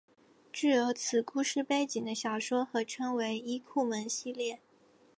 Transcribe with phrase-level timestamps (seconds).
[0.51, 4.59] 具有此故事背景的小说合称为伊库盟系列。